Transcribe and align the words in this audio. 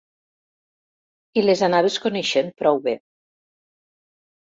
I 1.41 1.45
les 1.45 1.63
anaves 1.69 2.01
coneixent 2.07 2.53
prou 2.65 2.85
bé. 2.91 2.99